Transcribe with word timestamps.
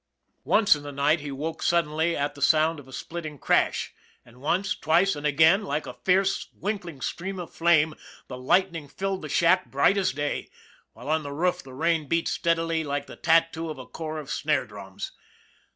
Once 0.45 0.75
in 0.75 0.81
the 0.81 0.91
night 0.91 1.19
he 1.19 1.31
woke 1.31 1.61
suddenly 1.61 2.17
at 2.17 2.33
the 2.33 2.41
sound 2.41 2.79
of 2.79 2.87
a 2.87 2.91
splitting 2.91 3.37
crash, 3.37 3.93
and 4.25 4.41
once, 4.41 4.73
twice, 4.75 5.15
and 5.15 5.27
again, 5.27 5.63
like 5.63 5.85
a 5.85 5.93
fierce, 6.03 6.49
winking 6.55 6.99
stream 7.01 7.37
of 7.37 7.53
flame, 7.53 7.93
the 8.27 8.35
lightning 8.35 8.87
filled 8.87 9.21
the 9.21 9.29
shack 9.29 9.67
bright 9.69 9.97
as 9.97 10.11
day, 10.11 10.49
while 10.93 11.07
on 11.07 11.21
the 11.21 11.31
roof 11.31 11.61
the 11.61 11.71
rain 11.75 12.07
beat 12.07 12.27
steadily 12.27 12.83
like 12.83 13.05
the 13.05 13.15
tattoo 13.15 13.69
of 13.69 13.77
a 13.77 13.85
corps 13.85 14.17
of 14.17 14.31
snare 14.31 14.65
drums. 14.65 15.11